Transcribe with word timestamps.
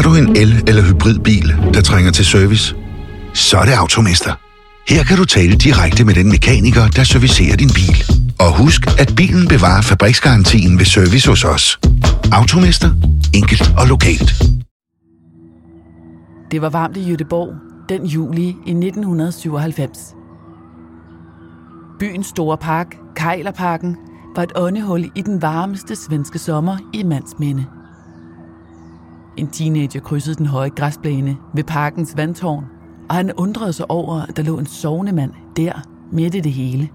Har 0.00 0.10
du 0.10 0.16
en 0.16 0.36
el- 0.36 0.64
eller 0.68 0.82
hybridbil, 0.82 1.54
der 1.74 1.80
trænger 1.80 2.10
til 2.10 2.24
service? 2.24 2.76
Så 3.34 3.58
er 3.58 3.64
det 3.64 3.72
Automester. 3.72 4.32
Her 4.88 5.04
kan 5.04 5.16
du 5.16 5.24
tale 5.24 5.56
direkte 5.56 6.04
med 6.04 6.14
den 6.14 6.28
mekaniker, 6.28 6.88
der 6.88 7.04
servicerer 7.04 7.56
din 7.56 7.68
bil. 7.74 8.04
Og 8.38 8.58
husk, 8.58 8.86
at 9.00 9.12
bilen 9.16 9.48
bevarer 9.48 9.82
fabriksgarantien 9.82 10.78
ved 10.78 10.84
service 10.84 11.28
hos 11.28 11.44
os. 11.44 11.80
Automester. 12.32 12.90
Enkelt 13.34 13.74
og 13.78 13.86
lokalt. 13.86 14.42
Det 16.50 16.62
var 16.62 16.70
varmt 16.70 16.96
i 16.96 17.00
Jødeborg 17.08 17.54
den 17.88 18.06
juli 18.06 18.48
i 18.66 18.70
1997. 18.70 19.98
Byens 21.98 22.26
store 22.26 22.58
park, 22.58 22.86
Kejlerparken, 23.16 23.96
var 24.36 24.42
et 24.42 24.52
åndehul 24.56 25.10
i 25.16 25.22
den 25.22 25.42
varmeste 25.42 25.96
svenske 25.96 26.38
sommer 26.38 26.76
i 26.94 27.02
mandsminde. 27.02 27.64
En 29.40 29.46
teenager 29.46 30.00
krydsede 30.00 30.36
den 30.36 30.46
høje 30.46 30.68
græsplæne 30.68 31.36
ved 31.54 31.64
parkens 31.64 32.16
vandtårn, 32.16 32.64
og 33.08 33.14
han 33.14 33.32
undrede 33.32 33.72
sig 33.72 33.90
over, 33.90 34.22
at 34.22 34.36
der 34.36 34.42
lå 34.42 34.58
en 34.58 34.66
sovende 34.66 35.12
mand 35.12 35.32
der, 35.56 35.72
midt 36.12 36.34
i 36.34 36.40
det 36.40 36.52
hele. 36.52 36.88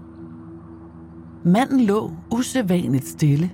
Manden 1.44 1.80
lå 1.80 2.12
usædvanligt 2.30 3.08
stille 3.08 3.50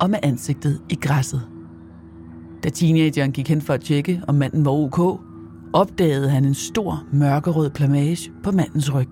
og 0.00 0.10
med 0.10 0.18
ansigtet 0.22 0.80
i 0.88 0.94
græsset. 0.94 1.42
Da 2.62 2.68
teenageren 2.68 3.32
gik 3.32 3.48
hen 3.48 3.60
for 3.60 3.74
at 3.74 3.80
tjekke, 3.80 4.22
om 4.28 4.34
manden 4.34 4.64
var 4.64 4.72
ok, 4.72 5.20
opdagede 5.72 6.30
han 6.30 6.44
en 6.44 6.54
stor 6.54 7.04
mørkerød 7.12 7.70
plamage 7.70 8.32
på 8.42 8.52
mandens 8.52 8.94
ryg. 8.94 9.10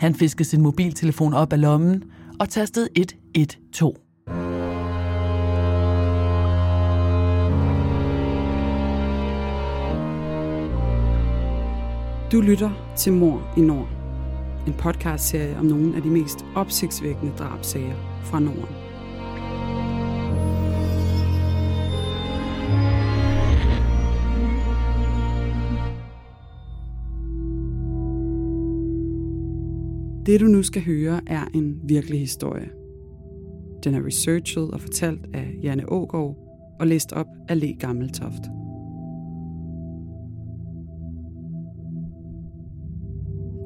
Han 0.00 0.14
fiskede 0.14 0.48
sin 0.48 0.62
mobiltelefon 0.62 1.34
op 1.34 1.52
af 1.52 1.60
lommen 1.60 2.02
og 2.40 2.48
tastede 2.48 2.88
112. 2.94 4.05
Du 12.32 12.40
lytter 12.40 12.94
til 12.96 13.12
Mor 13.12 13.54
i 13.56 13.60
Nord. 13.60 13.88
En 14.66 14.72
podcastserie 14.72 15.56
om 15.56 15.64
nogle 15.64 15.96
af 15.96 16.02
de 16.02 16.10
mest 16.10 16.44
opsigtsvækkende 16.54 17.32
drabsager 17.38 17.94
fra 18.24 18.40
Norden. 18.40 18.74
Det 30.26 30.40
du 30.40 30.46
nu 30.46 30.62
skal 30.62 30.84
høre 30.84 31.20
er 31.26 31.44
en 31.54 31.80
virkelig 31.84 32.20
historie. 32.20 32.68
Den 33.84 33.94
er 33.94 34.06
researchet 34.06 34.70
og 34.70 34.80
fortalt 34.80 35.26
af 35.34 35.54
Janne 35.62 35.92
Ågaard 35.92 36.36
og 36.80 36.86
læst 36.86 37.12
op 37.12 37.26
af 37.48 37.60
Le 37.60 37.74
Gammeltoft. 37.74 38.65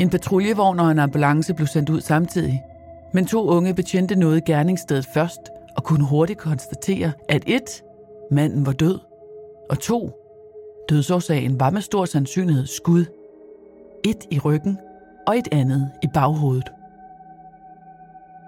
En 0.00 0.10
patruljevogn 0.10 0.80
og 0.80 0.90
en 0.90 0.98
ambulance 0.98 1.54
blev 1.54 1.66
sendt 1.66 1.90
ud 1.90 2.00
samtidig. 2.00 2.62
Men 3.12 3.26
to 3.26 3.48
unge 3.48 3.74
betjente 3.74 4.16
nåede 4.16 4.40
gerningsstedet 4.40 5.06
først 5.14 5.40
og 5.76 5.84
kunne 5.84 6.04
hurtigt 6.04 6.38
konstatere, 6.38 7.12
at 7.28 7.42
et, 7.46 7.82
manden 8.30 8.66
var 8.66 8.72
død, 8.72 8.98
og 9.70 9.78
to, 9.78 10.10
dødsårsagen 10.88 11.60
var 11.60 11.70
med 11.70 11.80
stor 11.80 12.04
sandsynlighed 12.04 12.66
skud. 12.66 13.04
Et 14.04 14.26
i 14.30 14.38
ryggen 14.38 14.78
og 15.26 15.38
et 15.38 15.48
andet 15.52 15.90
i 16.02 16.06
baghovedet. 16.14 16.72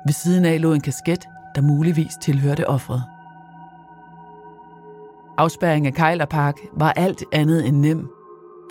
Ved 0.06 0.12
siden 0.12 0.44
af 0.44 0.60
lå 0.60 0.72
en 0.72 0.80
kasket, 0.80 1.24
der 1.54 1.62
muligvis 1.62 2.16
tilhørte 2.22 2.69
offret. 2.69 3.02
Afspæringen 5.38 5.86
af 5.86 5.94
Kejlerpark 5.94 6.56
var 6.76 6.92
alt 6.92 7.24
andet 7.32 7.66
end 7.66 7.76
nem, 7.76 8.10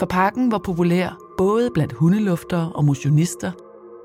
for 0.02 0.06
parken 0.06 0.52
var 0.52 0.58
populær 0.58 1.18
både 1.38 1.70
blandt 1.74 1.94
hundeluftere 1.94 2.72
og 2.76 2.86
motionister, 2.86 3.52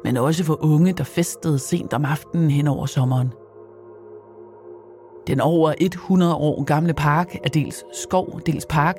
men 0.05 0.17
også 0.17 0.45
for 0.45 0.65
unge, 0.65 0.93
der 0.93 1.05
festede 1.05 1.59
sent 1.59 1.93
om 1.95 2.05
aftenen 2.05 2.51
hen 2.51 2.67
over 2.67 2.87
sommeren. 2.87 3.33
Den 5.27 5.41
over 5.41 5.75
100 5.81 6.35
år 6.35 6.65
gamle 6.65 6.95
park 6.95 7.35
er 7.45 7.49
dels 7.49 7.85
skov, 7.93 8.41
dels 8.47 8.67
park, 8.67 8.97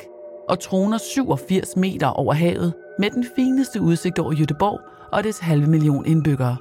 og 0.49 0.59
troner 0.59 0.97
87 0.97 1.75
meter 1.75 2.07
over 2.07 2.33
havet 2.33 2.73
med 2.99 3.09
den 3.09 3.25
fineste 3.35 3.81
udsigt 3.81 4.19
over 4.19 4.33
Jødeborg 4.33 4.79
og 5.11 5.23
dets 5.23 5.39
halve 5.39 5.67
million 5.67 6.05
indbyggere. 6.05 6.57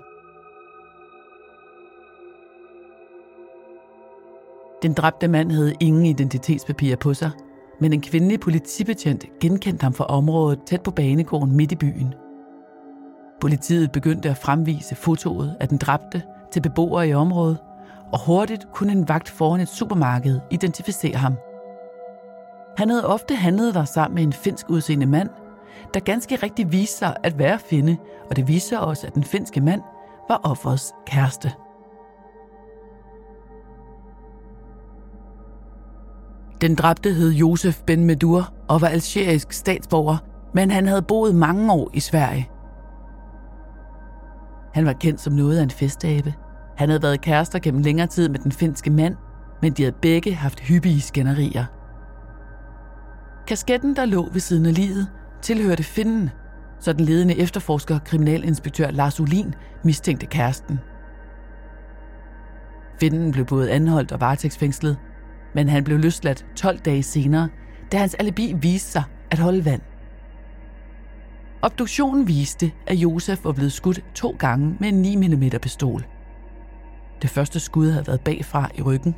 Den 4.82 4.92
dræbte 4.92 5.28
mand 5.28 5.50
havde 5.50 5.74
ingen 5.80 6.06
identitetspapirer 6.06 6.96
på 6.96 7.14
sig, 7.14 7.30
men 7.80 7.92
en 7.92 8.00
kvindelig 8.00 8.40
politibetjent 8.40 9.24
genkendte 9.40 9.82
ham 9.82 9.92
fra 9.92 10.04
området 10.04 10.58
tæt 10.66 10.82
på 10.82 10.90
banegården 10.90 11.56
midt 11.56 11.72
i 11.72 11.76
byen. 11.76 12.14
Politiet 13.40 13.92
begyndte 13.92 14.30
at 14.30 14.36
fremvise 14.36 14.94
fotoet 14.94 15.56
af 15.60 15.68
den 15.68 15.78
dræbte 15.78 16.22
til 16.52 16.60
beboere 16.60 17.08
i 17.08 17.14
området, 17.14 17.58
og 18.12 18.26
hurtigt 18.26 18.68
kunne 18.72 18.92
en 18.92 19.08
vagt 19.08 19.28
foran 19.28 19.60
et 19.60 19.68
supermarked 19.68 20.40
identificere 20.50 21.16
ham. 21.16 21.34
Han 22.76 22.90
havde 22.90 23.06
ofte 23.06 23.34
handlet 23.34 23.74
der 23.74 23.84
sammen 23.84 24.14
med 24.14 24.22
en 24.22 24.32
finsk 24.32 24.70
udseende 24.70 25.06
mand, 25.06 25.28
der 25.94 26.00
ganske 26.00 26.36
rigtigt 26.36 26.72
viste 26.72 26.98
sig 26.98 27.16
at 27.22 27.38
være 27.38 27.58
finde, 27.58 27.96
og 28.30 28.36
det 28.36 28.48
viste 28.48 28.80
også, 28.80 29.06
at 29.06 29.14
den 29.14 29.24
finske 29.24 29.60
mand 29.60 29.82
var 30.28 30.40
offerets 30.44 30.92
kæreste. 31.06 31.52
Den 36.60 36.74
dræbte 36.74 37.12
hed 37.12 37.30
Josef 37.30 37.80
Ben 37.86 38.04
Medur 38.04 38.52
og 38.68 38.80
var 38.80 38.88
algerisk 38.88 39.52
statsborger, 39.52 40.16
men 40.54 40.70
han 40.70 40.86
havde 40.86 41.02
boet 41.02 41.34
mange 41.34 41.72
år 41.72 41.90
i 41.94 42.00
Sverige. 42.00 42.50
Han 44.74 44.86
var 44.86 44.92
kendt 44.92 45.20
som 45.20 45.32
noget 45.32 45.58
af 45.58 45.62
en 45.62 45.70
festabe. 45.70 46.34
Han 46.76 46.88
havde 46.88 47.02
været 47.02 47.20
kærester 47.20 47.58
gennem 47.58 47.82
længere 47.82 48.06
tid 48.06 48.28
med 48.28 48.38
den 48.38 48.52
finske 48.52 48.90
mand, 48.90 49.16
men 49.62 49.72
de 49.72 49.82
havde 49.82 49.96
begge 50.02 50.34
haft 50.34 50.60
hyppige 50.60 51.00
skænderier. 51.00 51.64
Kasketten, 53.46 53.96
der 53.96 54.04
lå 54.04 54.28
ved 54.32 54.40
siden 54.40 54.66
af 54.66 54.74
livet, 54.74 55.06
tilhørte 55.42 55.82
finden, 55.82 56.30
så 56.80 56.92
den 56.92 57.04
ledende 57.04 57.38
efterforsker, 57.38 57.98
kriminalinspektør 57.98 58.90
Lars 58.90 59.20
Ulin, 59.20 59.54
mistænkte 59.84 60.26
kæresten. 60.26 60.80
Finden 63.00 63.32
blev 63.32 63.44
både 63.44 63.70
anholdt 63.70 64.12
og 64.12 64.20
varetægtsfængslet, 64.20 64.96
men 65.56 65.68
han 65.68 65.84
blev 65.84 65.98
løsladt 65.98 66.46
12 66.56 66.78
dage 66.78 67.02
senere, 67.02 67.48
da 67.92 67.98
hans 67.98 68.14
alibi 68.14 68.54
viste 68.60 68.90
sig 68.90 69.02
at 69.30 69.38
holde 69.38 69.64
vand. 69.64 69.80
Obduktionen 71.62 72.28
viste, 72.28 72.72
at 72.86 72.96
Josef 72.96 73.44
var 73.44 73.52
blevet 73.52 73.72
skudt 73.72 74.04
to 74.14 74.36
gange 74.38 74.76
med 74.80 74.88
en 74.88 75.02
9 75.02 75.16
mm 75.16 75.50
pistol. 75.62 76.06
Det 77.22 77.30
første 77.30 77.60
skud 77.60 77.90
havde 77.90 78.06
været 78.06 78.20
bagfra 78.20 78.70
i 78.74 78.82
ryggen, 78.82 79.14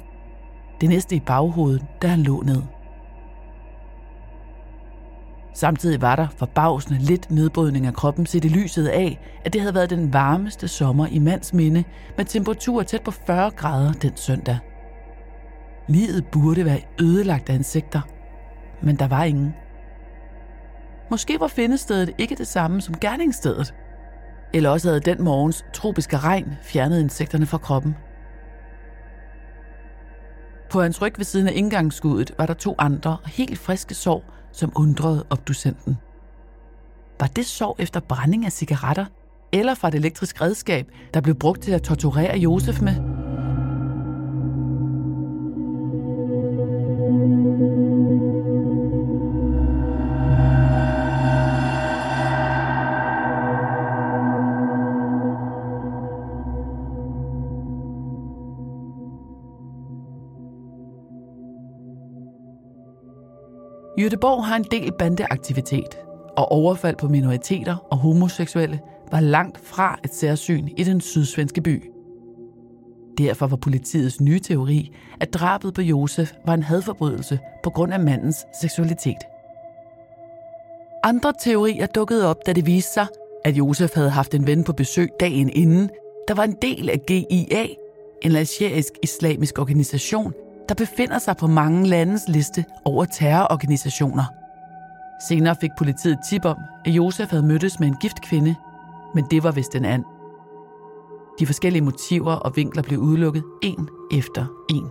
det 0.81 0.89
næste 0.89 1.17
i 1.17 1.21
baghovedet, 1.21 1.85
da 2.03 2.07
han 2.07 2.23
lå 2.23 2.43
ned. 2.43 2.63
Samtidig 5.55 6.01
var 6.01 6.17
der 6.17 6.27
forbavsende 6.37 6.99
lidt 6.99 7.31
nedbrydning 7.31 7.87
af 7.87 7.95
kroppen 7.95 8.27
set 8.27 8.45
i 8.45 8.49
lyset 8.49 8.87
af, 8.87 9.21
at 9.45 9.53
det 9.53 9.61
havde 9.61 9.75
været 9.75 9.91
den 9.91 10.13
varmeste 10.13 10.69
sommer 10.69 11.07
i 11.07 11.19
mands 11.19 11.55
minde 11.55 11.85
med 12.17 12.25
temperaturer 12.25 12.83
tæt 12.83 13.03
på 13.03 13.11
40 13.11 13.51
grader 13.51 13.93
den 13.93 14.17
søndag. 14.17 14.59
Livet 15.89 16.27
burde 16.33 16.65
være 16.65 16.81
ødelagt 17.01 17.51
af 17.51 17.55
insekter, 17.55 18.01
men 18.83 18.97
der 18.97 19.09
var 19.09 19.25
ingen. 19.25 19.55
Måske 21.11 21.41
var 21.41 21.49
findestedet 21.49 22.15
ikke 22.19 22.35
det 22.35 22.47
samme 22.47 22.81
som 22.81 22.99
gerningsstedet. 22.99 23.75
Eller 24.55 24.71
også 24.71 24.89
havde 24.89 25.01
den 25.01 25.23
morgens 25.23 25.65
tropiske 25.73 26.19
regn 26.19 26.53
fjernet 26.63 27.01
insekterne 27.01 27.47
fra 27.47 27.59
kroppen. 27.59 27.95
På 30.71 30.83
hans 30.83 31.03
ryg 31.03 31.13
ved 31.17 31.25
siden 31.25 31.49
af 31.49 31.53
indgangsskuddet 31.55 32.35
var 32.39 32.47
der 32.47 32.55
to 32.55 32.75
andre 32.79 33.17
helt 33.27 33.59
friske 33.59 33.95
sår, 33.95 34.25
som 34.53 34.73
undrede 34.77 35.25
obducenten. 35.31 35.97
Var 37.21 37.27
det 37.27 37.47
sår 37.47 37.77
efter 37.79 38.01
brænding 38.01 38.45
af 38.45 38.53
cigaretter, 38.53 39.07
eller 39.53 39.75
fra 39.75 39.89
et 39.89 39.95
elektrisk 39.95 40.41
redskab, 40.41 40.87
der 41.15 41.21
blev 41.21 41.35
brugt 41.35 41.63
til 41.63 41.73
at 41.73 41.83
torturere 41.83 42.39
Josef 42.39 42.81
med? 42.81 43.18
Jødeborg 63.99 64.45
har 64.45 64.57
en 64.57 64.65
del 64.71 64.93
bandeaktivitet, 64.99 65.99
og 66.37 66.53
overfald 66.53 66.97
på 66.97 67.09
minoriteter 67.09 67.77
og 67.91 67.99
homoseksuelle 67.99 68.81
var 69.11 69.21
langt 69.21 69.59
fra 69.59 69.99
et 70.05 70.15
særsyn 70.15 70.69
i 70.77 70.85
den 70.85 71.01
sydsvenske 71.01 71.61
by. 71.61 71.91
Derfor 73.19 73.47
var 73.47 73.57
politiets 73.57 74.21
nye 74.21 74.41
teori, 74.41 74.93
at 75.21 75.35
drabet 75.35 75.75
på 75.75 75.83
Josef 75.83 76.33
var 76.47 76.55
en 76.55 76.63
hadforbrydelse 76.63 77.39
på 77.63 77.71
grund 77.71 77.93
af 77.93 78.01
mandens 78.01 78.37
seksualitet. 78.61 79.19
Andre 81.03 81.33
teorier 81.41 81.87
dukkede 81.87 82.27
op, 82.27 82.47
da 82.47 82.53
det 82.53 82.67
viste 82.67 82.93
sig, 82.93 83.07
at 83.45 83.55
Josef 83.55 83.95
havde 83.95 84.11
haft 84.11 84.35
en 84.35 84.47
ven 84.47 84.65
på 84.65 84.73
besøg 84.73 85.09
dagen 85.21 85.51
inden, 85.51 85.91
der 86.29 86.35
var 86.35 86.45
en 86.45 86.57
del 86.63 86.91
af 86.91 87.01
GIA, 87.07 87.67
en 88.23 88.37
algerisk 88.37 88.93
islamisk 89.03 89.59
organisation, 89.59 90.33
der 90.69 90.75
befinder 90.75 91.19
sig 91.19 91.37
på 91.37 91.47
mange 91.47 91.87
landes 91.87 92.29
liste 92.29 92.65
over 92.85 93.05
terrororganisationer. 93.05 94.25
Senere 95.29 95.57
fik 95.61 95.71
politiet 95.79 96.19
tip 96.29 96.45
om, 96.45 96.57
at 96.85 96.93
Josef 96.93 97.31
havde 97.31 97.47
mødtes 97.47 97.81
med 97.81 97.89
en 97.89 97.97
gift 97.97 98.21
kvinde, 98.23 98.55
men 99.15 99.25
det 99.31 99.43
var 99.43 99.53
vist 99.53 99.75
en 99.75 99.85
and. 99.85 100.05
De 101.41 101.47
forskellige 101.47 101.83
motiver 101.83 102.33
og 102.33 102.57
vinkler 102.57 102.83
blev 102.83 102.99
udelukket 102.99 103.45
en 103.63 103.89
efter 104.13 104.47
en. 104.71 104.91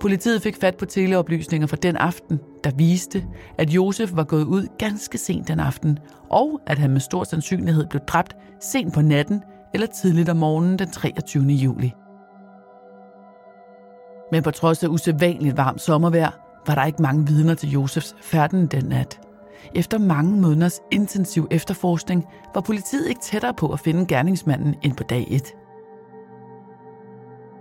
Politiet 0.00 0.42
fik 0.42 0.56
fat 0.56 0.76
på 0.76 0.86
teleoplysninger 0.86 1.66
fra 1.66 1.76
den 1.76 1.96
aften, 1.96 2.40
der 2.64 2.70
viste, 2.70 3.26
at 3.58 3.70
Josef 3.70 4.10
var 4.14 4.24
gået 4.24 4.44
ud 4.44 4.66
ganske 4.78 5.18
sent 5.18 5.48
den 5.48 5.60
aften, 5.60 5.98
og 6.30 6.60
at 6.66 6.78
han 6.78 6.90
med 6.90 7.00
stor 7.00 7.24
sandsynlighed 7.24 7.86
blev 7.86 8.02
dræbt 8.08 8.36
sent 8.60 8.94
på 8.94 9.02
natten 9.02 9.42
eller 9.74 9.86
tidligt 9.86 10.28
om 10.28 10.36
morgenen 10.36 10.78
den 10.78 10.90
23. 10.90 11.44
juli. 11.44 11.92
Men 14.32 14.42
på 14.42 14.50
trods 14.50 14.84
af 14.84 14.88
usædvanligt 14.88 15.56
varmt 15.56 15.80
sommervejr, 15.80 16.30
var 16.66 16.74
der 16.74 16.84
ikke 16.84 17.02
mange 17.02 17.26
vidner 17.26 17.54
til 17.54 17.70
Josefs 17.70 18.16
færden 18.20 18.66
den 18.66 18.84
nat. 18.84 19.20
Efter 19.74 19.98
mange 19.98 20.40
måneders 20.40 20.80
intensiv 20.92 21.48
efterforskning 21.50 22.24
var 22.54 22.60
politiet 22.60 23.08
ikke 23.08 23.20
tættere 23.20 23.54
på 23.54 23.72
at 23.72 23.80
finde 23.80 24.06
gerningsmanden 24.06 24.74
end 24.82 24.96
på 24.96 25.02
dag 25.02 25.26
1. 25.30 25.42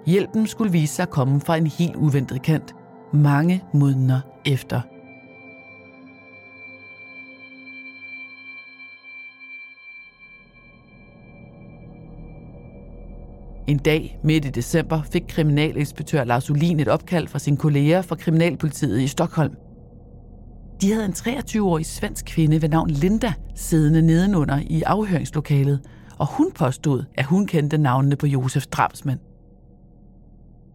Hjælpen 0.06 0.48
skulle 0.48 0.72
vise 0.72 0.96
sig 0.96 1.04
at 1.04 1.10
komme 1.10 1.42
fra 1.42 1.58
en 1.58 1.68
helt 1.68 1.96
uventet 1.96 2.42
kant, 2.42 2.76
mange 3.14 3.64
måneder 3.74 4.22
efter 4.46 4.82
En 13.68 13.78
dag 13.78 14.20
midt 14.24 14.46
i 14.46 14.50
december 14.50 15.02
fik 15.12 15.24
kriminalinspektør 15.28 16.24
Lars 16.24 16.50
Ulin 16.50 16.80
et 16.80 16.88
opkald 16.88 17.28
fra 17.28 17.40
sine 17.40 17.58
kolleger 17.58 18.02
fra 18.02 18.16
Kriminalpolitiet 18.16 19.02
i 19.02 19.08
Stockholm. 19.08 19.56
De 20.82 20.94
havde 20.94 21.06
en 21.06 21.12
23-årig 21.12 21.86
svensk 21.86 22.26
kvinde 22.26 22.62
ved 22.62 22.70
navn 22.70 22.90
Linda 22.90 23.34
siddende 23.56 24.02
nedenunder 24.02 24.60
i 24.70 24.82
afhøringslokalet, 24.82 25.80
og 26.18 26.28
hun 26.28 26.52
påstod, 26.52 27.04
at 27.16 27.26
hun 27.26 27.48
kendte 27.48 27.78
navnene 27.78 28.16
på 28.16 28.28
Josefs 28.28 28.68
drabsmænd. 28.68 29.20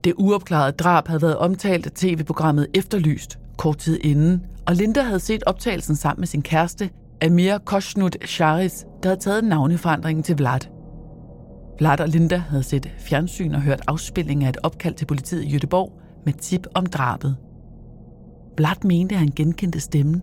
Det 0.04 0.12
uopklarede 0.18 0.72
drab 0.72 1.08
havde 1.08 1.22
været 1.22 1.36
omtalt 1.36 1.86
af 1.86 1.92
tv-programmet 1.92 2.66
Efterlyst 2.74 3.38
kort 3.56 3.78
tid 3.78 3.98
inden, 4.04 4.42
og 4.66 4.74
Linda 4.74 5.02
havde 5.02 5.20
set 5.20 5.42
optagelsen 5.46 5.96
sammen 5.96 6.20
med 6.20 6.26
sin 6.26 6.42
kæreste, 6.42 6.90
Amir 7.22 7.58
Koshnut 7.58 8.16
Sharis, 8.24 8.86
der 9.02 9.08
havde 9.08 9.20
taget 9.20 9.44
navneforandringen 9.44 10.22
til 10.22 10.36
Vlad. 10.36 10.77
Vlad 11.78 12.00
og 12.00 12.08
Linda 12.08 12.36
havde 12.36 12.62
set 12.62 12.90
fjernsyn 12.98 13.54
og 13.54 13.62
hørt 13.62 13.82
afspilling 13.86 14.44
af 14.44 14.48
et 14.48 14.56
opkald 14.62 14.94
til 14.94 15.06
politiet 15.06 15.44
i 15.44 15.48
Jødeborg 15.48 16.00
med 16.24 16.32
tip 16.32 16.66
om 16.74 16.86
drabet. 16.86 17.36
Vlad 18.56 18.84
mente, 18.84 19.14
at 19.14 19.18
han 19.18 19.32
genkendte 19.36 19.80
stemmen. 19.80 20.22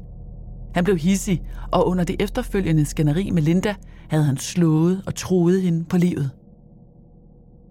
Han 0.74 0.84
blev 0.84 0.98
hissig, 0.98 1.42
og 1.72 1.88
under 1.88 2.04
det 2.04 2.16
efterfølgende 2.22 2.86
skænderi 2.86 3.32
med 3.32 3.42
Linda 3.42 3.76
havde 4.10 4.24
han 4.24 4.38
slået 4.38 5.04
og 5.06 5.16
troet 5.16 5.62
hende 5.62 5.86
på 5.86 5.98
livet. 5.98 6.32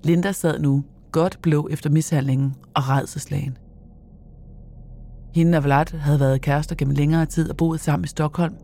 Linda 0.05 0.33
sad 0.33 0.59
nu 0.59 0.85
godt 1.13 1.39
blå 1.43 1.69
efter 1.71 1.91
mishandlingen 1.91 2.55
og 2.75 2.89
redselslagen. 2.89 3.57
Hende 5.35 5.59
og 5.59 5.65
Vlad 5.65 5.99
havde 5.99 6.21
været 6.21 6.41
kærester 6.41 6.75
gennem 6.75 6.95
længere 6.97 7.27
tid 7.27 7.51
og 7.51 7.57
boet 7.57 7.81
sammen 7.81 8.05
i 8.05 8.09
Stockholm. 8.09 8.55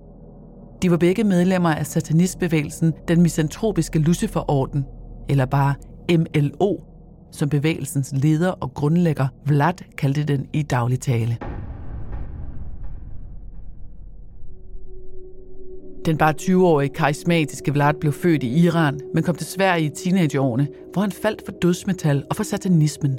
De 0.82 0.90
var 0.90 0.96
begge 0.96 1.24
medlemmer 1.24 1.74
af 1.74 1.86
satanistbevægelsen, 1.86 2.92
den 3.08 3.22
misantropiske 3.22 3.98
Luciferorden, 3.98 4.84
eller 5.30 5.46
bare 5.46 5.74
MLO, 6.18 6.76
som 7.32 7.48
bevægelsens 7.48 8.12
leder 8.12 8.50
og 8.50 8.74
grundlægger 8.74 9.28
Vlad 9.46 9.74
kaldte 9.98 10.24
den 10.24 10.46
i 10.52 10.62
daglig 10.62 11.00
tale. 11.00 11.36
Den 16.06 16.16
bare 16.16 16.34
20-årige 16.40 16.94
karismatiske 16.94 17.72
Vlad 17.72 17.94
blev 18.00 18.12
født 18.12 18.42
i 18.42 18.64
Iran, 18.64 19.00
men 19.14 19.22
kom 19.22 19.34
til 19.34 19.46
Sverige 19.46 19.84
i 19.84 19.88
teenageårene, 19.88 20.68
hvor 20.92 21.02
han 21.02 21.12
faldt 21.12 21.42
for 21.44 21.52
dødsmetal 21.52 22.24
og 22.30 22.36
for 22.36 22.42
satanismen. 22.42 23.18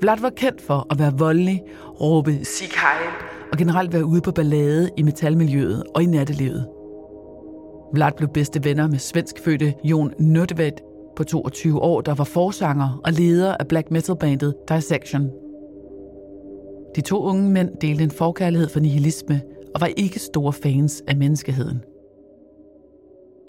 Vlad 0.00 0.20
var 0.20 0.30
kendt 0.30 0.60
for 0.60 0.86
at 0.90 0.98
være 0.98 1.18
voldelig, 1.18 1.62
råbe 2.00 2.44
Sig 2.44 2.68
Heil 2.68 3.12
og 3.52 3.58
generelt 3.58 3.92
være 3.92 4.04
ude 4.04 4.20
på 4.20 4.32
ballade 4.32 4.90
i 4.96 5.02
metalmiljøet 5.02 5.82
og 5.94 6.02
i 6.02 6.06
nattelivet. 6.06 6.68
Vlad 7.92 8.12
blev 8.16 8.28
bedste 8.28 8.64
venner 8.64 8.88
med 8.88 8.98
svenskfødte 8.98 9.74
Jon 9.84 10.12
Nordved 10.18 10.93
på 11.16 11.24
22 11.24 11.82
år, 11.82 12.00
der 12.00 12.14
var 12.14 12.24
forsanger 12.24 13.00
og 13.04 13.12
leder 13.12 13.56
af 13.56 13.68
black 13.68 13.90
metal-bandet 13.90 14.54
Dissection. 14.68 15.30
De 16.96 17.00
to 17.00 17.22
unge 17.22 17.50
mænd 17.50 17.70
delte 17.80 18.04
en 18.04 18.10
forkærlighed 18.10 18.68
for 18.68 18.80
nihilisme 18.80 19.42
og 19.74 19.80
var 19.80 19.90
ikke 19.96 20.18
store 20.18 20.52
fans 20.52 21.02
af 21.08 21.16
menneskeheden. 21.16 21.82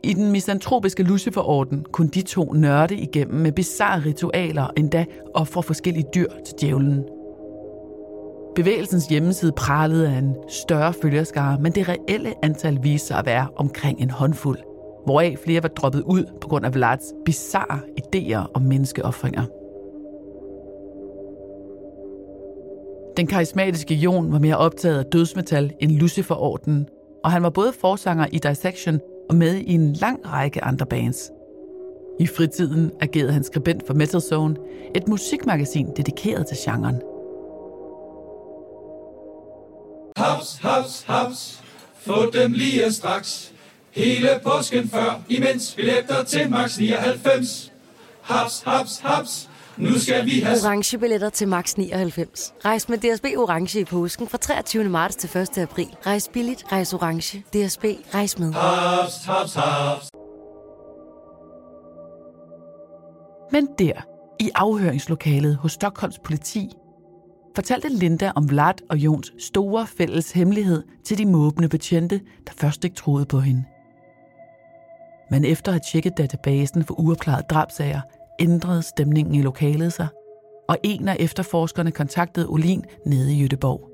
I 0.03 0.13
den 0.13 0.31
misantropiske 0.31 1.03
Lucifer-orden 1.03 1.85
kunne 1.91 2.09
de 2.09 2.21
to 2.21 2.53
nørde 2.53 2.95
igennem 2.95 3.41
med 3.41 3.51
bizarre 3.51 4.05
ritualer 4.05 4.67
endda 4.77 5.05
ofre 5.33 5.63
forskellige 5.63 6.05
dyr 6.15 6.29
til 6.45 6.55
djævlen. 6.61 7.03
Bevægelsens 8.55 9.05
hjemmeside 9.07 9.51
pralede 9.51 10.09
af 10.09 10.17
en 10.17 10.35
større 10.47 10.93
følgerskare, 10.93 11.59
men 11.61 11.71
det 11.71 11.89
reelle 11.89 12.33
antal 12.45 12.79
viste 12.83 13.07
sig 13.07 13.17
at 13.17 13.25
være 13.25 13.47
omkring 13.55 14.01
en 14.01 14.09
håndfuld– 14.09 14.59
hvoraf 15.05 15.37
flere 15.43 15.63
var 15.63 15.69
droppet 15.69 16.01
ud 16.01 16.25
på 16.41 16.47
grund 16.47 16.65
af 16.65 16.73
Vlads 16.73 17.13
bizarre 17.25 17.79
idéer 17.99 18.51
om 18.53 18.61
menneskeoffringer. 18.61 19.45
Den 23.17 23.27
karismatiske 23.27 23.95
Jon 23.95 24.31
var 24.31 24.39
mere 24.39 24.57
optaget 24.57 24.99
af 24.99 25.05
dødsmetal 25.05 25.73
end 25.79 25.91
Lucifer-orden, 25.91 26.87
og 27.23 27.31
han 27.31 27.43
var 27.43 27.49
både 27.49 27.73
forsanger 27.81 28.25
i 28.31 28.37
Dissection 28.37 28.99
og 29.29 29.35
med 29.35 29.55
i 29.55 29.73
en 29.73 29.93
lang 29.93 30.19
række 30.25 30.63
andre 30.63 30.85
bands. 30.85 31.31
I 32.19 32.27
fritiden 32.27 32.91
agerede 33.01 33.31
han 33.31 33.43
skribent 33.43 33.87
for 33.87 33.93
Metal 33.93 34.21
Zone, 34.21 34.55
et 34.95 35.07
musikmagasin 35.07 35.87
dedikeret 35.97 36.47
til 36.47 36.57
genren. 36.65 37.01
Haps, 40.17 40.57
haps, 40.61 41.03
haps, 41.03 41.63
få 41.95 42.31
dem 42.31 42.51
lige 42.51 42.91
straks. 42.91 43.54
Hele 43.95 44.29
påsken 44.43 44.89
før, 44.89 45.21
imens 45.29 45.73
billetter 45.75 46.23
til 46.23 46.49
max 46.49 46.77
99. 46.79 47.71
Haps, 48.21 48.61
haps, 48.65 48.99
haps. 48.99 49.49
Nu 49.77 49.99
skal 49.99 50.25
vi 50.25 50.39
have... 50.39 50.57
Orange 50.65 50.97
billetter 50.97 51.29
til 51.29 51.47
max 51.47 51.75
99. 51.75 52.53
Rejs 52.65 52.89
med 52.89 52.97
DSB 52.97 53.25
Orange 53.37 53.79
i 53.79 53.83
påsken 53.83 54.27
fra 54.27 54.37
23. 54.37 54.83
marts 54.83 55.15
til 55.15 55.37
1. 55.37 55.57
april. 55.57 55.87
Rejs 56.05 56.29
billigt, 56.33 56.63
rejs 56.71 56.93
orange. 56.93 57.39
DSB, 57.39 57.85
rejs 58.13 58.39
med. 58.39 58.53
Hops, 58.53 59.25
hops, 59.25 59.53
hops. 59.53 60.09
Men 63.51 63.67
der, 63.79 64.01
i 64.39 64.49
afhøringslokalet 64.55 65.55
hos 65.55 65.71
Stockholms 65.71 66.19
politi, 66.19 66.71
fortalte 67.55 67.89
Linda 67.89 68.31
om 68.35 68.49
Vlad 68.49 68.75
og 68.89 68.97
Jons 68.97 69.33
store 69.39 69.87
fælles 69.97 70.31
hemmelighed 70.31 70.83
til 71.05 71.17
de 71.17 71.25
måbende 71.25 71.69
betjente, 71.69 72.21
der 72.45 72.53
først 72.57 72.83
ikke 72.83 72.95
troede 72.95 73.25
på 73.25 73.39
hende. 73.39 73.63
Men 75.29 75.45
efter 75.45 75.71
at 75.73 75.81
tjekke 75.81 76.09
databasen 76.09 76.83
for 76.83 76.99
uopklaret 76.99 77.49
drabsager, 77.49 78.01
ændrede 78.39 78.81
stemningen 78.81 79.35
i 79.35 79.41
lokalet 79.41 79.93
sig, 79.93 80.07
og 80.69 80.77
en 80.83 81.07
af 81.07 81.15
efterforskerne 81.19 81.91
kontaktede 81.91 82.47
Olin 82.47 82.85
nede 83.05 83.33
i 83.33 83.39
Jødeborg. 83.41 83.91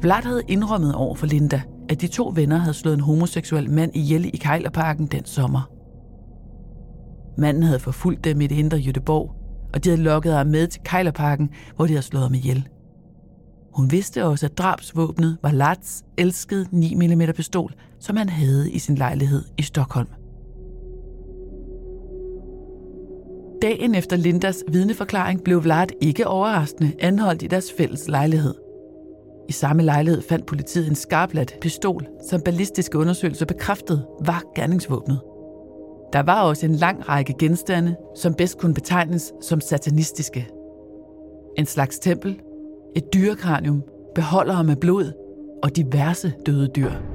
Vlad 0.00 0.22
havde 0.22 0.42
indrømmet 0.48 0.94
over 0.94 1.14
for 1.14 1.26
Linda– 1.26 1.62
at 1.88 2.00
de 2.00 2.06
to 2.06 2.32
venner 2.34 2.56
havde 2.56 2.74
slået 2.74 2.94
en 2.94 3.00
homoseksuel 3.00 3.70
mand 3.70 3.96
ihjel 3.96 4.30
i 4.34 4.36
Kejlerparken 4.36 5.06
den 5.06 5.24
sommer. 5.24 5.70
Manden 7.38 7.62
havde 7.62 7.78
forfulgt 7.78 8.24
dem 8.24 8.40
i 8.40 8.46
det 8.46 8.58
indre 8.58 8.78
Jødeborg, 8.78 9.34
og 9.74 9.84
de 9.84 9.88
havde 9.88 10.02
lokket 10.02 10.32
ham 10.32 10.46
med 10.46 10.66
til 10.66 10.80
Kejlerparken, 10.84 11.50
hvor 11.76 11.86
de 11.86 11.92
havde 11.92 12.02
slået 12.02 12.24
ham 12.24 12.34
ihjel. 12.34 12.68
Hun 13.74 13.90
vidste 13.90 14.24
også, 14.24 14.46
at 14.46 14.58
drabsvåbnet 14.58 15.38
var 15.42 15.52
Lats 15.52 16.04
elskede 16.18 16.66
9mm 16.72 17.32
pistol, 17.32 17.74
som 18.00 18.16
han 18.16 18.28
havde 18.28 18.72
i 18.72 18.78
sin 18.78 18.94
lejlighed 18.94 19.44
i 19.58 19.62
Stockholm. 19.62 20.08
Dagen 23.62 23.94
efter 23.94 24.16
Lindas 24.16 24.64
vidneforklaring 24.68 25.44
blev 25.44 25.64
Vlad 25.64 25.86
ikke 26.00 26.26
overraskende 26.26 26.92
anholdt 26.98 27.42
i 27.42 27.46
deres 27.46 27.66
fælles 27.76 28.08
lejlighed. 28.08 28.54
I 29.48 29.52
samme 29.52 29.82
lejlighed 29.82 30.22
fandt 30.22 30.46
politiet 30.46 30.88
en 30.88 30.94
skarpladt 30.94 31.56
pistol, 31.60 32.06
som 32.30 32.40
ballistiske 32.40 32.98
undersøgelser 32.98 33.46
bekræftede 33.46 34.06
var 34.26 34.42
gerningsvåbnet. 34.54 35.20
Der 36.12 36.22
var 36.22 36.42
også 36.42 36.66
en 36.66 36.74
lang 36.74 37.08
række 37.08 37.34
genstande, 37.38 37.96
som 38.16 38.34
bedst 38.34 38.58
kunne 38.58 38.74
betegnes 38.74 39.32
som 39.42 39.60
satanistiske. 39.60 40.48
En 41.58 41.66
slags 41.66 41.98
tempel, 41.98 42.40
et 42.96 43.14
dyrekranium, 43.14 43.82
beholdere 44.14 44.64
med 44.64 44.76
blod 44.76 45.12
og 45.62 45.76
diverse 45.76 46.32
døde 46.46 46.68
dyr. 46.76 47.13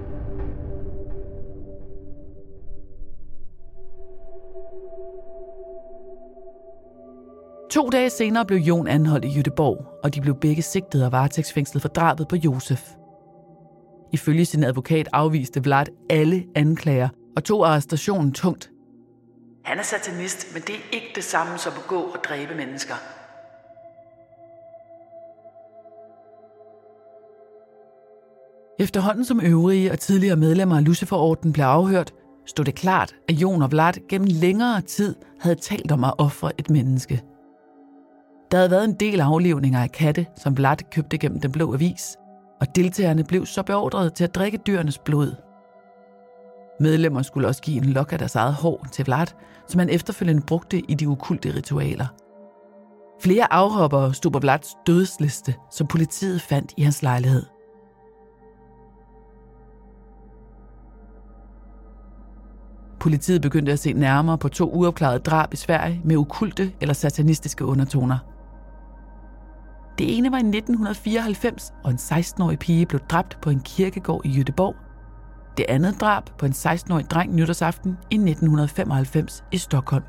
To 7.69 7.89
dage 7.89 8.09
senere 8.09 8.45
blev 8.45 8.59
Jon 8.59 8.87
anholdt 8.87 9.25
i 9.25 9.27
Jødeborg, 9.27 9.85
og 10.03 10.15
de 10.15 10.21
blev 10.21 10.35
begge 10.35 10.61
sigtet 10.61 11.05
og 11.05 11.11
varetægtsfængslet 11.11 11.81
for 11.81 11.89
drabet 11.89 12.27
på 12.27 12.35
Josef. 12.35 12.89
Ifølge 14.13 14.45
sin 14.45 14.63
advokat 14.63 15.09
afviste 15.13 15.63
Vlad 15.63 15.85
alle 16.09 16.45
anklager 16.55 17.09
og 17.35 17.43
tog 17.43 17.67
arrestationen 17.67 18.31
tungt. 18.33 18.71
Han 19.63 19.79
er 19.79 19.83
satanist, 19.83 20.53
men 20.53 20.61
det 20.61 20.75
er 20.75 20.93
ikke 20.93 21.07
det 21.15 21.23
samme 21.23 21.57
som 21.57 21.73
at 21.77 21.87
gå 21.87 21.99
og 21.99 22.17
dræbe 22.23 22.55
mennesker. 22.55 22.95
Efterhånden 28.79 29.25
som 29.25 29.41
øvrige 29.43 29.91
og 29.91 29.99
tidligere 29.99 30.35
medlemmer 30.35 30.77
af 30.77 30.85
Luciferorden 30.85 31.53
blev 31.53 31.65
afhørt, 31.65 32.13
stod 32.45 32.65
det 32.65 32.75
klart, 32.75 33.15
at 33.27 33.35
Jon 33.35 33.61
og 33.61 33.71
Vlad 33.71 33.93
gennem 34.07 34.27
længere 34.31 34.81
tid 34.81 35.15
havde 35.39 35.55
talt 35.55 35.91
om 35.91 36.03
at 36.03 36.13
ofre 36.17 36.51
et 36.57 36.69
menneske. 36.69 37.23
Der 38.51 38.57
havde 38.57 38.71
været 38.71 38.85
en 38.85 38.93
del 38.93 39.19
aflivninger 39.19 39.83
af 39.83 39.91
katte, 39.91 40.25
som 40.35 40.57
Vlad 40.57 40.77
købte 40.91 41.17
gennem 41.17 41.41
den 41.41 41.51
blå 41.51 41.73
avis, 41.73 42.17
og 42.61 42.75
deltagerne 42.75 43.23
blev 43.23 43.45
så 43.45 43.63
beordret 43.63 44.13
til 44.13 44.23
at 44.23 44.35
drikke 44.35 44.57
dyrenes 44.57 44.97
blod. 44.97 45.35
Medlemmer 46.79 47.21
skulle 47.21 47.47
også 47.47 47.61
give 47.61 47.77
en 47.77 47.85
lok 47.85 48.13
af 48.13 48.19
deres 48.19 48.35
eget 48.35 48.53
hår 48.53 48.87
til 48.91 49.05
Vlad, 49.05 49.27
som 49.67 49.79
han 49.79 49.89
efterfølgende 49.89 50.41
brugte 50.41 50.79
i 50.79 50.93
de 50.93 51.05
okulte 51.05 51.55
ritualer. 51.55 52.07
Flere 53.21 53.53
afhoppere 53.53 54.13
stod 54.13 54.31
på 54.31 54.39
Vlads 54.39 54.67
dødsliste, 54.87 55.55
som 55.71 55.87
politiet 55.87 56.41
fandt 56.41 56.73
i 56.77 56.81
hans 56.81 57.01
lejlighed– 57.03 57.45
Politiet 62.99 63.41
begyndte 63.41 63.71
at 63.71 63.79
se 63.79 63.93
nærmere 63.93 64.37
på 64.37 64.49
to 64.49 64.71
uopklarede 64.73 65.19
drab 65.19 65.53
i 65.53 65.57
Sverige 65.57 66.01
med 66.03 66.17
okulte 66.17 66.71
eller 66.81 66.93
satanistiske 66.93 67.65
undertoner. 67.65 68.17
Det 69.99 70.17
ene 70.17 70.31
var 70.31 70.37
i 70.37 70.47
1994, 70.47 71.73
og 71.83 71.91
en 71.91 71.97
16-årig 71.97 72.59
pige 72.59 72.85
blev 72.85 73.01
dræbt 73.01 73.37
på 73.41 73.49
en 73.49 73.59
kirkegård 73.59 74.25
i 74.25 74.29
Jødeborg. 74.29 74.75
Det 75.57 75.65
andet 75.69 76.01
drab 76.01 76.23
på 76.37 76.45
en 76.45 76.51
16-årig 76.51 77.09
dreng 77.09 77.35
nytårsaften 77.35 77.97
i 78.09 78.15
1995 78.15 79.43
i 79.51 79.57
Stockholm. 79.57 80.03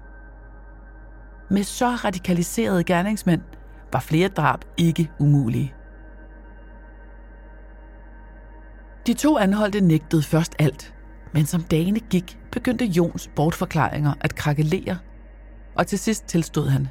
Med 1.50 1.62
så 1.62 1.87
radikaliserede 1.87 2.85
gerningsmænd 2.85 3.42
var 3.92 4.00
flere 4.00 4.28
drab 4.28 4.64
ikke 4.76 5.11
umulige. 5.20 5.75
De 9.06 9.14
to 9.14 9.38
anholdte 9.38 9.80
nægtede 9.80 10.23
først 10.23 10.54
alt, 10.59 10.94
men 11.35 11.47
som 11.47 11.62
dagene 11.62 12.00
gik, 12.00 12.38
begyndte 12.52 12.85
Jons 12.85 13.30
bortforklaringer 13.37 14.12
at 14.20 14.35
krakelere, 14.35 14.99
og 15.75 15.87
til 15.87 15.99
sidst 15.99 16.26
tilstod 16.26 16.68
han. 16.68 16.88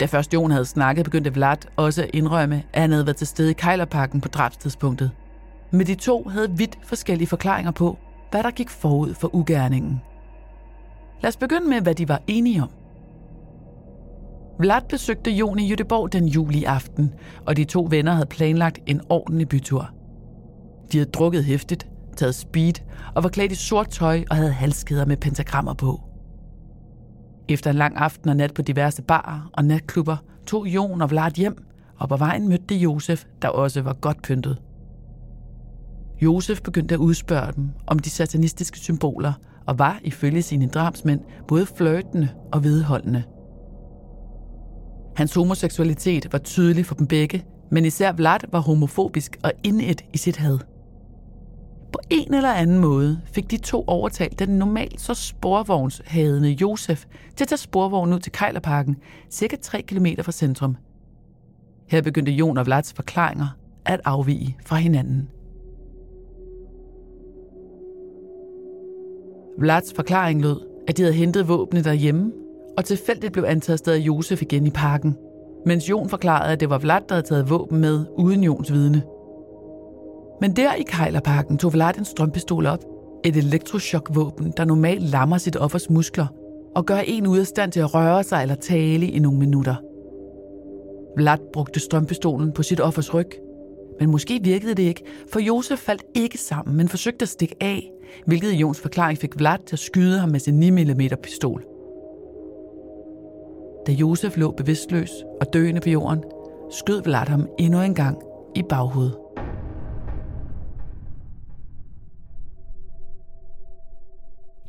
Da 0.00 0.04
først 0.04 0.34
Jon 0.34 0.50
havde 0.50 0.64
snakket, 0.64 1.04
begyndte 1.04 1.34
Vlad 1.34 1.56
også 1.76 2.02
at 2.02 2.10
indrømme, 2.12 2.62
at 2.72 2.80
han 2.80 2.90
havde 2.92 3.06
været 3.06 3.16
til 3.16 3.26
stede 3.26 3.50
i 3.50 3.54
Kejlerparken 3.54 4.20
på 4.20 4.28
drabstidspunktet. 4.28 5.10
Men 5.70 5.86
de 5.86 5.94
to 5.94 6.22
havde 6.22 6.50
vidt 6.56 6.78
forskellige 6.82 7.28
forklaringer 7.28 7.70
på, 7.72 7.98
hvad 8.30 8.42
der 8.42 8.50
gik 8.50 8.70
forud 8.70 9.14
for 9.14 9.34
ugerningen. 9.34 10.00
Lad 11.22 11.28
os 11.28 11.36
begynde 11.36 11.68
med, 11.68 11.80
hvad 11.80 11.94
de 11.94 12.08
var 12.08 12.22
enige 12.26 12.62
om. 12.62 12.70
Vlad 14.58 14.82
besøgte 14.88 15.30
Jon 15.30 15.58
i 15.58 15.68
Jødeborg 15.68 16.12
den 16.12 16.28
juli 16.28 16.64
aften, 16.64 17.14
og 17.46 17.56
de 17.56 17.64
to 17.64 17.86
venner 17.90 18.12
havde 18.12 18.26
planlagt 18.26 18.78
en 18.86 19.00
ordentlig 19.08 19.48
bytur. 19.48 19.90
De 20.92 20.98
havde 20.98 21.10
drukket 21.10 21.44
hæftigt, 21.44 21.86
taget 22.16 22.34
speed 22.34 22.74
og 23.14 23.22
var 23.22 23.28
klædt 23.28 23.52
i 23.52 23.54
sort 23.54 23.90
tøj 23.90 24.24
og 24.30 24.36
havde 24.36 24.52
halskæder 24.52 25.06
med 25.06 25.16
pentagrammer 25.16 25.74
på. 25.74 26.00
Efter 27.50 27.70
en 27.70 27.76
lang 27.76 27.96
aften 27.96 28.28
og 28.28 28.36
nat 28.36 28.54
på 28.54 28.62
diverse 28.62 29.02
barer 29.02 29.50
og 29.52 29.64
natklubber 29.64 30.16
tog 30.46 30.66
Jon 30.66 31.02
og 31.02 31.10
Vlad 31.10 31.32
hjem, 31.32 31.64
og 31.96 32.08
på 32.08 32.16
vejen 32.16 32.48
mødte 32.48 32.64
de 32.68 32.76
Josef, 32.76 33.24
der 33.42 33.48
også 33.48 33.82
var 33.82 33.92
godt 33.92 34.22
pyntet. 34.22 34.58
Josef 36.22 36.60
begyndte 36.60 36.94
at 36.94 36.98
udspørge 36.98 37.52
dem 37.52 37.68
om 37.86 37.98
de 37.98 38.10
satanistiske 38.10 38.78
symboler, 38.78 39.32
og 39.66 39.78
var 39.78 40.00
ifølge 40.04 40.42
sine 40.42 40.68
drabsmænd 40.68 41.20
både 41.48 41.66
flirtende 41.66 42.28
og 42.52 42.64
vedholdende. 42.64 43.22
Hans 45.16 45.34
homoseksualitet 45.34 46.32
var 46.32 46.38
tydelig 46.38 46.86
for 46.86 46.94
dem 46.94 47.06
begge, 47.06 47.44
men 47.70 47.84
især 47.84 48.12
Vlad 48.12 48.40
var 48.52 48.60
homofobisk 48.60 49.36
og 49.44 49.52
indet 49.64 50.04
i 50.12 50.18
sit 50.18 50.36
had. 50.36 50.58
På 51.92 51.98
en 52.10 52.34
eller 52.34 52.52
anden 52.52 52.78
måde 52.78 53.20
fik 53.24 53.50
de 53.50 53.56
to 53.56 53.84
overtalt 53.86 54.38
den 54.38 54.48
normalt 54.48 55.00
så 55.00 55.14
sporvognshadende 55.14 56.48
Josef 56.48 57.04
til 57.36 57.44
at 57.44 57.48
tage 57.48 57.58
sporvognen 57.58 58.14
ud 58.14 58.20
til 58.20 58.32
Kejlerparken, 58.32 58.96
cirka 59.30 59.56
3 59.56 59.82
km 59.82 60.06
fra 60.22 60.32
centrum. 60.32 60.76
Her 61.88 62.02
begyndte 62.02 62.32
Jon 62.32 62.58
og 62.58 62.66
Vlads 62.66 62.92
forklaringer 62.92 63.46
at 63.84 64.00
afvige 64.04 64.56
fra 64.66 64.76
hinanden. 64.76 65.28
Vlads 69.58 69.92
forklaring 69.96 70.42
lød, 70.42 70.60
at 70.88 70.96
de 70.96 71.02
havde 71.02 71.14
hentet 71.14 71.48
våbne 71.48 71.84
derhjemme, 71.84 72.32
og 72.78 72.84
tilfældigt 72.84 73.32
blev 73.32 73.44
antaget 73.44 73.78
sted 73.78 73.92
af 73.92 73.98
Josef 73.98 74.42
igen 74.42 74.66
i 74.66 74.70
parken, 74.70 75.16
mens 75.66 75.90
Jon 75.90 76.08
forklarede, 76.08 76.52
at 76.52 76.60
det 76.60 76.70
var 76.70 76.78
Vlad, 76.78 77.00
der 77.08 77.14
havde 77.14 77.26
taget 77.26 77.50
våben 77.50 77.80
med 77.80 78.06
uden 78.18 78.44
Jons 78.44 78.72
vidne. 78.72 79.02
Men 80.40 80.56
der 80.56 80.74
i 80.74 80.82
Kejlerparken 80.82 81.58
tog 81.58 81.72
Vlad 81.72 81.98
en 81.98 82.04
strømpistol 82.04 82.66
op. 82.66 82.84
Et 83.24 83.36
elektrochokvåben, 83.36 84.52
der 84.56 84.64
normalt 84.64 85.02
lammer 85.02 85.38
sit 85.38 85.56
offers 85.56 85.90
muskler 85.90 86.26
og 86.74 86.86
gør 86.86 86.98
en 86.98 87.26
ud 87.26 87.38
af 87.38 87.46
stand 87.46 87.72
til 87.72 87.80
at 87.80 87.94
røre 87.94 88.24
sig 88.24 88.42
eller 88.42 88.54
tale 88.54 89.06
i 89.06 89.18
nogle 89.18 89.38
minutter. 89.38 89.74
Vlad 91.16 91.38
brugte 91.52 91.80
strømpistolen 91.80 92.52
på 92.52 92.62
sit 92.62 92.80
offers 92.80 93.14
ryg, 93.14 93.30
men 94.00 94.10
måske 94.10 94.40
virkede 94.42 94.74
det 94.74 94.82
ikke, 94.82 95.04
for 95.32 95.40
Josef 95.40 95.78
faldt 95.78 96.04
ikke 96.14 96.38
sammen, 96.38 96.76
men 96.76 96.88
forsøgte 96.88 97.22
at 97.22 97.28
stikke 97.28 97.54
af, 97.60 97.90
hvilket 98.26 98.52
Jons 98.52 98.80
forklaring 98.80 99.18
fik 99.18 99.38
Vlad 99.38 99.58
til 99.66 99.76
at 99.76 99.80
skyde 99.80 100.18
ham 100.18 100.28
med 100.28 100.40
sin 100.40 100.78
9mm 100.78 101.14
pistol. 101.22 101.64
Da 103.86 103.92
Josef 103.92 104.36
lå 104.36 104.50
bevidstløs 104.50 105.10
og 105.40 105.52
døende 105.52 105.80
på 105.80 105.90
jorden, 105.90 106.24
skød 106.70 107.02
Vlad 107.02 107.26
ham 107.26 107.48
endnu 107.58 107.80
en 107.80 107.94
gang 107.94 108.18
i 108.56 108.62
baghovedet. 108.68 109.14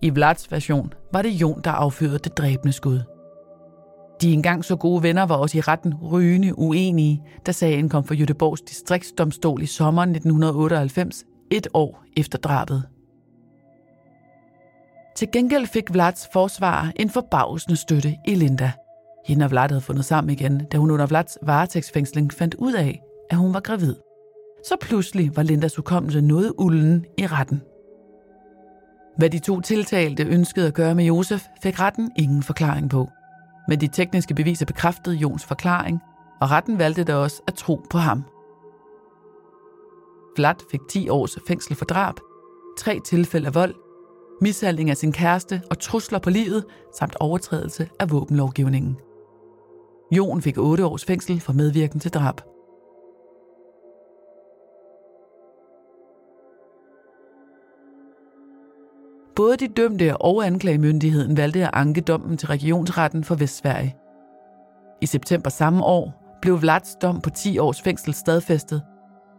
I 0.02 0.10
Vlads 0.10 0.52
version 0.52 0.94
var 1.14 1.22
det 1.22 1.30
Jon, 1.30 1.62
der 1.64 1.72
affyrede 1.72 2.18
det 2.18 2.38
dræbende 2.38 2.74
skud. 2.74 3.00
De 4.22 4.34
engang 4.34 4.66
så 4.66 4.76
gode 4.76 5.04
venner 5.04 5.24
var 5.24 5.36
også 5.36 5.58
i 5.58 5.62
retten 5.62 5.94
rygende 6.12 6.60
uenige, 6.60 7.24
da 7.46 7.52
sagen 7.52 7.90
kom 7.90 8.04
for 8.04 8.14
Jødeborgs 8.14 8.62
distriktsdomstol 8.62 9.62
i 9.62 9.66
sommeren 9.66 10.10
1998, 10.10 11.24
et 11.52 11.68
år 11.74 12.04
efter 12.18 12.38
drabet. 12.38 12.84
Til 15.16 15.28
gengæld 15.32 15.68
fik 15.68 15.94
Vlads 15.94 16.28
forsvar 16.34 16.92
en 16.96 17.10
forbavsende 17.10 17.76
støtte 17.76 18.16
i 18.28 18.36
Linda. 18.36 18.72
Hende 19.26 19.46
og 19.46 19.52
Vlad 19.52 19.70
havde 19.70 19.82
fundet 19.82 20.06
sammen 20.06 20.32
igen, 20.32 20.66
da 20.72 20.78
hun 20.78 20.92
under 20.92 21.08
Vlads 21.08 21.38
varetægtsfængsling 21.44 22.34
fandt 22.34 22.56
ud 22.56 22.74
af, 22.74 23.02
at 23.30 23.38
hun 23.38 23.54
var 23.54 23.60
gravid. 23.60 23.96
Så 24.68 24.76
pludselig 24.82 25.36
var 25.36 25.44
Lindas 25.44 25.76
hukommelse 25.76 26.22
noget 26.22 26.54
ulden 26.58 27.06
i 27.18 27.28
retten. 27.28 27.62
Hvad 29.18 29.30
de 29.30 29.40
to 29.40 29.62
tiltalte 29.62 30.24
ønskede 30.24 30.68
at 30.68 30.74
gøre 30.74 30.96
med 30.96 31.06
Josef, 31.06 31.46
fik 31.64 31.80
retten 31.80 32.12
ingen 32.16 32.44
forklaring 32.44 32.90
på. 32.90 33.10
Men 33.68 33.82
de 33.82 33.88
tekniske 33.88 34.36
beviser 34.36 34.66
bekræftede 34.66 35.16
Jons 35.16 35.46
forklaring, 35.46 36.00
og 36.42 36.52
retten 36.52 36.80
valgte 36.80 37.04
da 37.04 37.16
også 37.16 37.42
at 37.48 37.54
tro 37.54 37.86
på 37.90 37.98
ham. 37.98 38.24
Flat 40.36 40.64
fik 40.72 40.80
10 40.90 41.10
års 41.10 41.38
fængsel 41.48 41.76
for 41.76 41.86
drab, 41.86 42.16
tre 42.78 43.00
tilfælde 43.06 43.48
af 43.48 43.56
vold, 43.56 43.76
mishandling 44.42 44.90
af 44.90 44.98
sin 44.98 45.12
kæreste 45.12 45.62
og 45.70 45.80
trusler 45.80 46.20
på 46.20 46.30
livet, 46.30 46.66
samt 47.00 47.16
overtrædelse 47.20 47.90
af 48.00 48.12
våbenlovgivningen. 48.12 48.98
Jon 50.12 50.42
fik 50.42 50.58
8 50.58 50.86
års 50.86 51.06
fængsel 51.06 51.40
for 51.40 51.54
medvirken 51.54 52.00
til 52.00 52.12
drab. 52.12 52.51
Både 59.36 59.58
de 59.58 59.68
dømte 59.68 60.18
og 60.18 60.46
anklagemyndigheden 60.46 61.38
valgte 61.38 61.64
at 61.64 61.70
anke 61.74 62.02
dommen 62.02 62.38
til 62.38 62.48
regionsretten 62.48 63.24
for 63.24 63.36
Vestsverige. 63.36 63.96
I 65.02 65.06
september 65.06 65.50
samme 65.50 65.84
år 65.84 66.38
blev 66.42 66.62
Vlads 66.62 66.96
dom 67.02 67.22
på 67.22 67.30
10 67.30 67.58
års 67.58 67.82
fængsel 67.82 68.14
stadfæstet, 68.14 68.82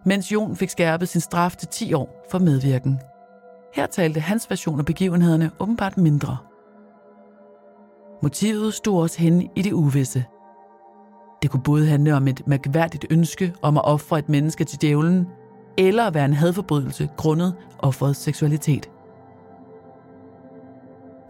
mens 0.04 0.32
Jon 0.32 0.56
fik 0.56 0.70
skærpet 0.70 1.08
sin 1.08 1.20
straf 1.20 1.56
til 1.56 1.68
10 1.68 1.94
år 1.94 2.26
for 2.30 2.38
medvirken. 2.38 3.00
Her 3.75 3.87
talte 3.87 4.20
hans 4.20 4.50
version 4.50 4.78
af 4.78 4.87
begivenhederne 4.87 5.50
åbenbart 5.61 5.99
mindre. 5.99 6.37
Motivet 8.22 8.75
stod 8.75 9.02
også 9.02 9.18
henne 9.18 9.49
i 9.56 9.62
det 9.62 9.72
uvisse. 9.72 10.25
Det 11.42 11.50
kunne 11.50 11.62
både 11.62 11.87
handle 11.87 12.14
om 12.14 12.28
et 12.28 12.46
mærkværdigt 12.46 13.06
ønske 13.11 13.54
om 13.62 13.76
at 13.76 13.84
ofre 13.84 14.18
et 14.18 14.28
menneske 14.28 14.64
til 14.64 14.78
djævlen, 14.82 15.26
eller 15.78 16.04
at 16.04 16.14
være 16.14 16.25
en 16.25 16.32
hadforbrydelse 16.32 17.08
grundet 17.16 17.54
offerets 17.78 18.20
seksualitet. 18.20 18.90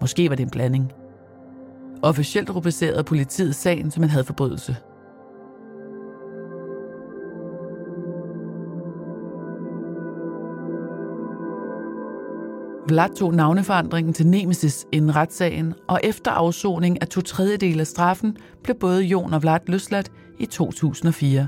Måske 0.02 0.30
var 0.30 0.36
det 0.36 0.42
en 0.42 0.50
blanding. 0.50 0.92
Officielt 2.02 2.50
rubricerede 2.50 3.04
politiet 3.04 3.54
sagen 3.54 3.90
som 3.90 4.02
en 4.02 4.10
hadforbrydelse– 4.10 4.76
Vlad 12.88 13.16
tog 13.16 13.34
navneforandringen 13.34 14.12
til 14.14 14.26
Nemesis 14.26 14.86
inden 14.92 15.16
retssagen, 15.16 15.74
og 15.88 16.00
efter 16.02 16.30
afsoning 16.30 17.02
af 17.02 17.08
to 17.08 17.20
tredjedel 17.20 17.80
af 17.80 17.86
straffen 17.86 18.36
blev 18.62 18.76
både 18.76 19.02
Jon 19.02 19.34
og 19.34 19.42
Vlad 19.42 19.60
løsladt 19.66 20.12
i 20.38 20.46
2004. 20.46 21.46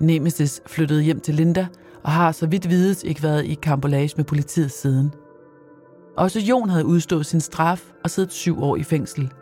Nemesis 0.00 0.62
flyttede 0.66 1.02
hjem 1.02 1.20
til 1.20 1.34
Linda 1.34 1.66
og 2.02 2.10
har 2.10 2.32
så 2.32 2.46
vidt 2.46 2.68
vides 2.68 3.04
ikke 3.04 3.22
været 3.22 3.44
i 3.44 3.54
kambolage 3.54 4.14
med 4.16 4.24
politiet 4.24 4.70
siden. 4.70 5.12
Også 6.18 6.40
Jon 6.40 6.68
havde 6.68 6.86
udstået 6.86 7.26
sin 7.26 7.40
straf 7.40 7.82
og 8.04 8.10
siddet 8.10 8.32
syv 8.32 8.62
år 8.62 8.76
i 8.76 8.82
fængsel. 8.82 9.32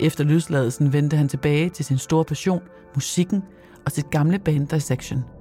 Efter 0.00 0.24
løsladelsen 0.24 0.92
vendte 0.92 1.16
han 1.16 1.28
tilbage 1.28 1.68
til 1.68 1.84
sin 1.84 1.98
store 1.98 2.24
passion, 2.24 2.62
musikken 2.94 3.42
og 3.86 3.92
sit 3.92 4.10
gamle 4.10 4.38
band 4.38 4.68
Dissection– 4.68 5.24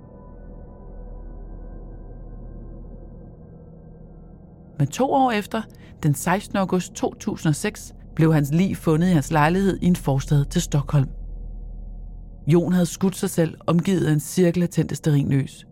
Men 4.81 4.87
to 4.87 5.11
år 5.11 5.31
efter, 5.31 5.61
den 6.03 6.13
16. 6.13 6.57
august 6.57 6.93
2006, 6.93 7.93
blev 8.15 8.33
hans 8.33 8.51
lig 8.53 8.77
fundet 8.77 9.07
i 9.07 9.11
hans 9.11 9.31
lejlighed 9.31 9.77
i 9.81 9.85
en 9.85 9.95
forstad 9.95 10.45
til 10.45 10.61
Stockholm. 10.61 11.09
Jon 12.47 12.73
havde 12.73 12.85
skudt 12.85 13.15
sig 13.15 13.29
selv 13.29 13.57
omgivet 13.67 14.05
af 14.05 14.11
en 14.11 14.19
cirkel 14.19 14.63
af 14.63 14.69
tændte 14.69 14.95
sterinløs. 14.95 15.67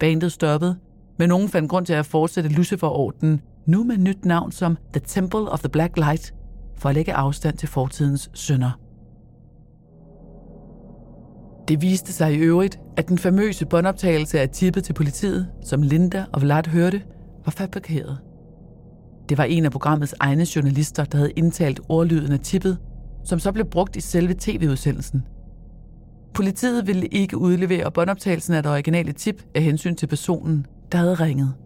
Bandet 0.00 0.32
stoppede, 0.32 0.76
men 1.18 1.28
nogen 1.28 1.48
fandt 1.48 1.70
grund 1.70 1.86
til 1.86 1.92
at 1.92 2.06
fortsætte 2.06 2.50
Lucifer-orden, 2.50 3.40
nu 3.66 3.84
med 3.84 3.98
nyt 3.98 4.24
navn 4.24 4.52
som 4.52 4.76
The 4.92 5.02
Temple 5.06 5.50
of 5.50 5.60
the 5.60 5.68
Black 5.68 5.96
Light, 5.96 6.34
for 6.76 6.88
at 6.88 6.94
lægge 6.94 7.14
afstand 7.14 7.56
til 7.56 7.68
fortidens 7.68 8.30
synder. 8.34 8.80
Det 11.68 11.82
viste 11.82 12.12
sig 12.12 12.34
i 12.34 12.38
øvrigt, 12.38 12.78
at 12.96 13.08
den 13.08 13.18
famøse 13.18 13.66
båndoptagelse 13.66 14.40
af 14.40 14.48
tippet 14.48 14.84
til 14.84 14.92
politiet, 14.92 15.48
som 15.62 15.82
Linda 15.82 16.24
og 16.32 16.42
Vlad 16.42 16.66
hørte, 16.66 17.02
var 17.44 17.50
fabrikeret. 17.50 18.18
Det 19.28 19.38
var 19.38 19.44
en 19.44 19.64
af 19.64 19.70
programmets 19.70 20.14
egne 20.20 20.46
journalister, 20.56 21.04
der 21.04 21.18
havde 21.18 21.30
indtalt 21.30 21.80
ordlyden 21.88 22.32
af 22.32 22.40
tippet, 22.40 22.78
som 23.24 23.38
så 23.38 23.52
blev 23.52 23.66
brugt 23.66 23.96
i 23.96 24.00
selve 24.00 24.34
tv-udsendelsen. 24.38 25.22
Politiet 26.34 26.86
ville 26.86 27.06
ikke 27.06 27.38
udlevere 27.38 27.92
båndoptagelsen 27.92 28.54
af 28.54 28.62
det 28.62 28.72
originale 28.72 29.12
tip 29.12 29.42
af 29.54 29.62
hensyn 29.62 29.96
til 29.96 30.06
personen, 30.06 30.66
der 30.92 30.98
havde 30.98 31.14
ringet.– 31.14 31.54